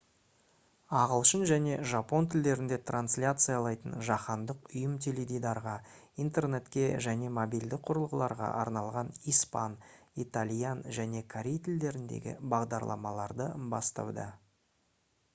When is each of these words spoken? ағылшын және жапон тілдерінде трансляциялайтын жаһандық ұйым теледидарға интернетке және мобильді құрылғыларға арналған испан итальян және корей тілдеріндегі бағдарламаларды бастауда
ағылшын 0.99 1.41
және 1.49 1.73
жапон 1.89 2.27
тілдерінде 2.35 2.77
трансляциялайтын 2.91 3.93
жаһандық 4.07 4.65
ұйым 4.71 4.95
теледидарға 5.07 5.75
интернетке 6.25 6.87
және 7.07 7.29
мобильді 7.35 7.79
құрылғыларға 7.91 8.49
арналған 8.63 9.13
испан 9.35 9.77
итальян 10.27 10.83
және 11.01 11.23
корей 11.35 11.63
тілдеріндегі 11.69 12.35
бағдарламаларды 12.57 13.51
бастауда 13.77 14.27